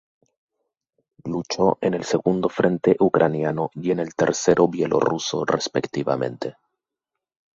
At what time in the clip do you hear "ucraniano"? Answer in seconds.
2.99-3.69